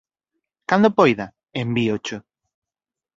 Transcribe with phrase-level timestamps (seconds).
[0.69, 1.25] Cando poida,
[1.61, 2.17] envíocho